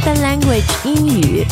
[0.00, 1.46] Language 英语。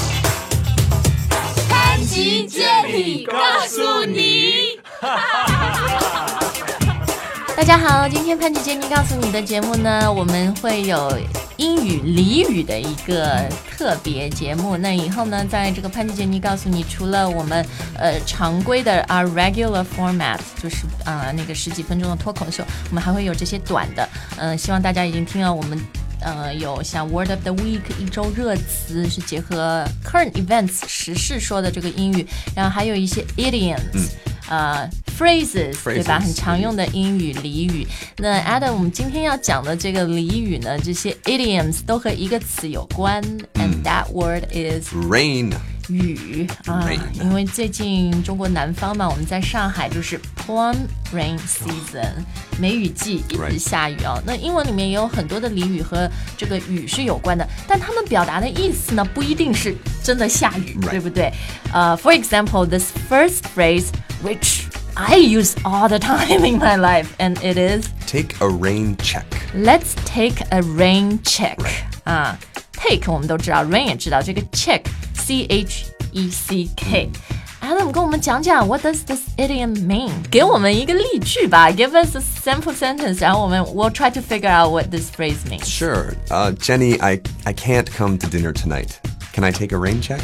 [1.68, 3.36] 潘吉杰尼告
[3.66, 4.78] 诉你。
[7.54, 11.18] 大家好，今天潘吉杰尼告诉你的节目呢，我们会有
[11.56, 14.76] 英语俚语的一个特别节目。
[14.76, 17.64] 那以后呢，在这个潘吉杰尼告诉你，除了我们
[17.96, 24.08] 呃常规的 our regular format，就是啊、呃、那个十几分钟的脱口秀，我们还会有这些短的。
[24.36, 25.78] 嗯、希望大家已经听了我们。
[26.20, 34.10] 呃，有像 Word of the Week 一周热词是结合 current events 时事说的这个英语，然后还有一些 idioms，、
[34.48, 34.88] 呃
[35.18, 37.84] phrases 对吧很常用的英语俚语。
[38.18, 43.20] 那 Adam，我们今天要讲的这个俚语呢，这些 idioms 都和一个词有关、
[43.54, 45.52] a n d that word is Rain.
[45.89, 50.75] 雨啊 Rain，因为最近中国南方嘛，我们在上海就是 plum
[51.13, 52.11] rain season，
[52.59, 54.21] 梅雨季，一直 Right 下雨哦。
[54.25, 61.33] 那英文里面也有很多的俚语和这个雨是有关的，但他们表达的意思呢，不一定是真的下雨 Right 对不对？
[61.73, 63.87] 呃、f o r example, this first phrase
[64.23, 64.63] which
[64.95, 69.25] I use all the time in my life, and it is Take a rain check.
[69.55, 71.57] Let's take a rain check
[72.03, 72.37] 啊，
[72.73, 74.81] take 我们都知道，rain 也知道，这个 check
[75.27, 80.11] c h e c k。Adam 跟我们讲讲 What does this idiom mean？
[80.29, 85.65] 给我们一个例句吧，Give us a sample sentence，然后我们 We'll try to figure out what this phrase means。
[85.65, 86.13] Sure.
[86.29, 88.99] Uh, Jenny, I, I can't come to dinner tonight.
[89.31, 90.19] Can I take a rain check?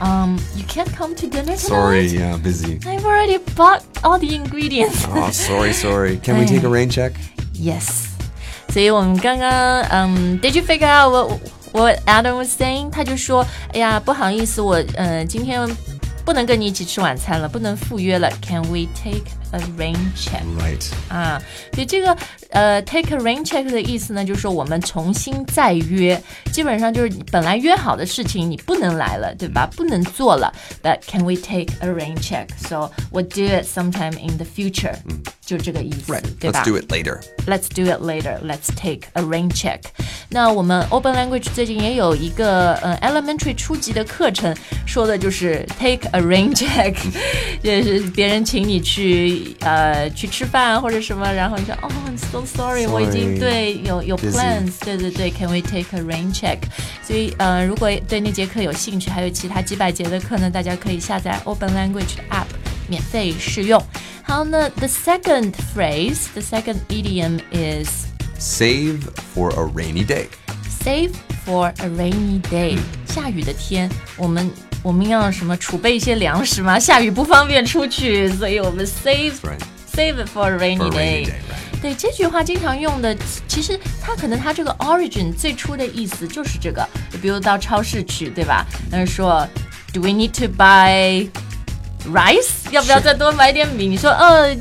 [0.00, 1.58] Um, you can't come to dinner tonight.
[1.58, 2.78] Sorry, yeah, busy.
[2.86, 5.06] I've already bought all the ingredients.
[5.08, 6.18] Oh, sorry, sorry.
[6.18, 7.12] Can we take a rain check?
[7.54, 8.08] Yes，
[8.68, 9.48] 所以我们刚刚
[9.84, 11.40] 嗯，Did you figure out what
[11.72, 12.90] what Adam was saying？
[12.90, 15.68] 他就说，哎呀，不好意思，我呃今天
[16.24, 18.30] 不能跟你一起吃晚餐了，不能赴约了。
[18.40, 20.42] Can we take a rain check？
[20.58, 20.82] Right.
[21.08, 21.40] 啊，
[21.72, 22.16] 所以这个
[22.50, 29.68] 呃，take a rain check 的意思呢，就是说我们重新再约，基本上就是你本来约好的事情你不能来了，对吧？
[29.76, 30.52] 不能做了。
[30.82, 32.48] But can we take a rain check?
[32.56, 34.94] So we'll do it sometime in the future，、
[35.48, 36.22] 就这个意思 Right.
[36.40, 37.20] 对吧 Let's do it later.
[37.46, 38.38] Let's do it later.
[38.42, 39.80] Let's take a rain check.
[40.30, 44.56] 那我们 Open Language 最近也有一个呃 elementary 初级的课程，
[44.86, 46.94] 说的就是 take a rain check，
[47.62, 56.58] 就是别人请你去呃去吃饭或者什么，然后你说 哦、I'm so sorry，我已经 Sorry 对有有 Busy plans，对对对，Can we take a rain check？
[57.06, 62.46] 所以呃如果对那节课有兴趣，还有其他几百节的课呢，大家可以下载 Open Language 的 app。
[62.86, 63.82] 免费试用。
[64.28, 67.88] 好，那 the second phrase, the second idiom is
[68.38, 69.00] Save
[69.34, 70.26] for a rainy day.
[70.82, 71.12] save
[71.46, 74.50] for a rainy day、下雨的天，我们
[74.82, 76.78] 我们要什么储备一些粮食吗？
[76.78, 79.60] 下雨不方便出去，所以我们 save Right.
[79.94, 81.80] save it for a rainy For a day rainy。day, right.
[81.80, 83.16] 对这句话经常用的，
[83.46, 86.86] 其实它可能它这个 origin 最初的意思就是这个，
[87.22, 88.66] 比如到超市去，对吧？
[88.90, 89.46] 那说
[89.92, 91.28] Do we need to buy
[92.12, 92.70] rice？
[92.70, 93.86] 要不要再多买点米？
[93.86, 94.56] 你说，呃，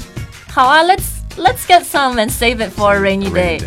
[0.51, 1.03] 好啊，Let's
[1.35, 3.59] Let's get some and save it for a rainy day。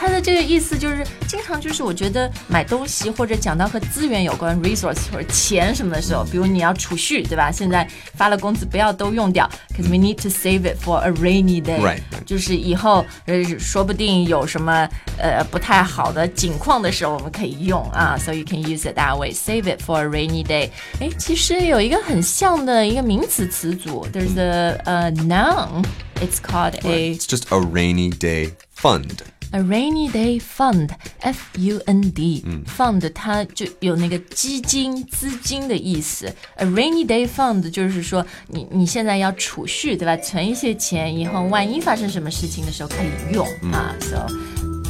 [0.00, 7.50] 它的这个意思就是，经常就是我觉得买东西或者讲到和资源有关 resource 或者钱什么的时候，比如你要储蓄，对吧？
[7.50, 11.80] 现在发了工资不要都用掉，cause we need to save it for a rainy day。
[11.80, 12.24] Right, right.
[12.24, 14.88] 就是以后呃说不定有什么
[15.18, 19.32] 呃不太好的景况的时候，我们可以用啊，so you can use it that way.
[19.32, 20.70] Save it for a rainy day。
[21.00, 29.18] 哎，其实有一个很像的一个名词词组，there's a 呃 noun。It's called a It's just a rainy day fund.
[29.53, 30.89] A rainy day fund,
[31.19, 36.33] F U N D, fund 它就有那个基金、资金的意思。
[36.55, 40.15] A rainy day fund 就是说你你现在要储蓄，对吧？
[40.15, 43.93] 存一些钱，以后万一发生什么事情的时候可以用、啊。
[43.99, 44.25] So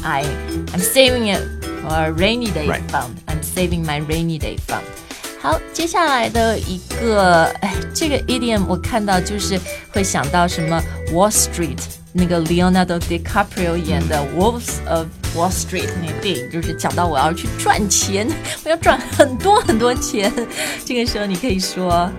[0.04, 0.24] I
[0.72, 1.42] I'm saving it
[1.82, 3.16] for a rainy day fund.
[3.26, 4.82] I'm saving my rainy day fund.
[5.40, 10.80] 好，接下来的一个，哎，这个 idiom 我看到就是会想到什么
[11.12, 11.80] Wall Street
[12.13, 18.27] 那个 Leonardo DiCaprio 演的《Wolves of Wall Street》那个电影，就是讲到我要去赚钱，
[18.63, 20.31] 我要赚很多很多钱。
[20.85, 22.09] 这个时候你可以说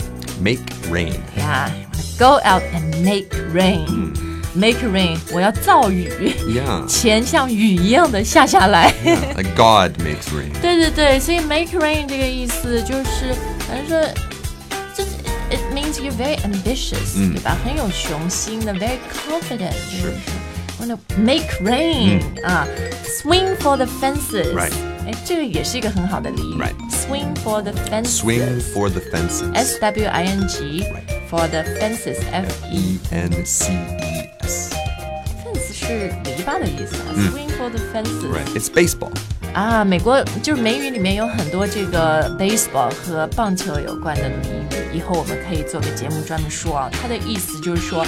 [0.41, 0.61] Make
[0.93, 1.15] rain.
[1.39, 1.71] 呀，
[2.19, 6.11] Go out and make rain。Make rain，我要造雨
[6.49, 6.87] Yeah.
[6.87, 8.93] 钱像雨一样的下下来。
[9.05, 10.51] Like God makes rain.
[10.61, 13.35] 对对对，所以 make rain 这个意思就是，
[13.69, 14.15] 反正说，
[14.97, 15.05] 这
[15.53, 17.57] it means you're very ambitious，、对吧？
[17.65, 20.13] 很有雄心的，very confident，是。
[20.81, 22.65] wanna make rain、啊，
[23.05, 24.71] swing for the fences， Right
[25.07, 28.21] 哎，这个也是一个很好的俚语 Right swing for the fences。
[28.21, 29.53] Swing for the fences.
[29.55, 30.85] S W I N G
[31.29, 34.71] for the fences F E E N C E S.
[35.43, 38.31] fence 是篱笆的意思啊、swing for the fences。
[38.31, 38.47] Right.
[38.55, 39.11] It's baseball.
[39.55, 46.90] 啊，美国就是美语里面有很多这个 baseball 和棒球有关的俚语， 以后我们可以做个节目专门说啊。
[46.92, 48.06] 它的意思就是说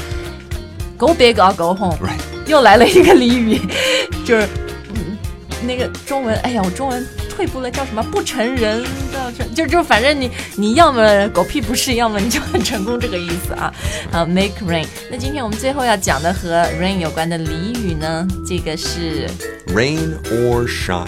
[0.97, 1.97] ，go big or go home。
[1.97, 2.19] Right.
[2.47, 3.59] 又来了一个俚语，
[4.23, 4.47] 就是
[4.93, 5.17] 嗯
[5.65, 13.73] 那个中文，哎呀，我中文退步了，叫什么不成人的，就就反正你你要么狗屁不是，要么你就很成功这个意思啊。
[14.11, 14.85] 好，make rain。
[15.09, 19.27] 那今天我们最后要讲的和 rain 有关的俚语呢，这个是
[19.73, 21.07] Rain or shine.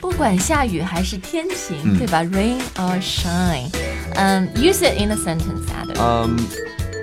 [0.00, 3.70] 不管下雨还是天晴，对吧？Rain or shine，
[4.15, 5.95] 嗯、u s e it in a sentence, Adam。
[5.97, 6.37] Um,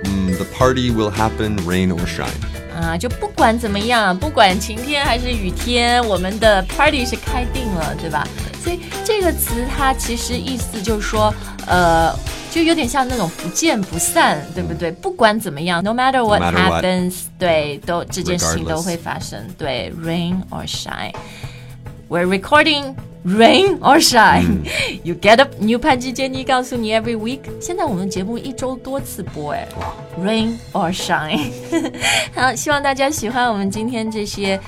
[0.03, 2.29] mm, the party will happen, rain or shine.
[2.79, 8.25] 啊，就不管怎么样，不管晴天还是雨天，我们的 party 是开定了，对吧？
[8.63, 11.33] 所以这个词它其实意思就是说，
[11.67, 12.13] 呃，
[12.51, 14.91] 就有点像那种不见不散，对不对？
[14.91, 25.00] 不管怎么样，no matter what No matter what happens，对，都这件事情 Regardless 都会发生，对，rain or shine。We're recording rain or shine, mm.
[25.04, 27.46] you get a new Panji Jenny Gaosu every week.
[30.18, 31.52] Rain or shine
[32.34, 34.60] 好，希望大家喜欢我们今天这些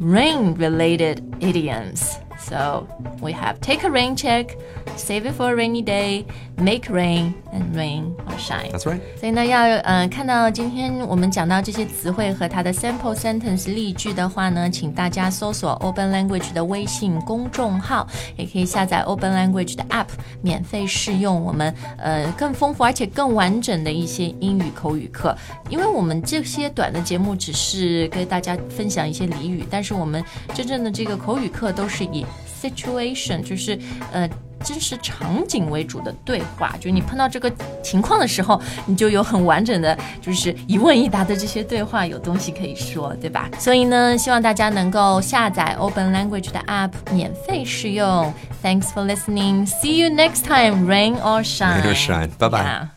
[0.00, 2.16] rain related idioms。
[2.53, 2.87] So
[3.21, 4.55] we have take a rain check,
[4.95, 6.25] save it for a rainy day,
[6.55, 8.71] make rain, and rain or shine.
[8.71, 9.01] That's right.
[9.19, 18.07] 所以呢，要呃看到今天我们讲到这些词汇和它的 sample sentence 例句的话呢，请大家搜索 Open Language 的微信公众号，
[18.37, 20.07] 也可以下载 Open Language 的 app，
[20.41, 25.35] 免费试用我们呃更丰富而且更完整的一些英语口语课。
[25.69, 32.25] 因为我们这些短的节目只是跟大家分享一些俚语，但是我们真正的这个口语课都是以
[32.70, 33.78] situation，就是
[34.12, 34.28] 呃。
[34.64, 37.52] 真实场景为主的对话，就是你碰到这个
[37.82, 43.50] 情况的时候，你就有很完整的，就是一问一答的这些对话，有东西可以说，对吧？
[43.58, 48.32] 所以呢，希望大家能够下载 Open Language 的 App，免费试用。
[48.62, 49.66] Thanks for listening.
[49.66, 51.82] See you next time, rain or shine.
[51.82, 52.30] Rain or shine.
[52.38, 52.64] Bye-bye.
[52.64, 52.93] Yeah.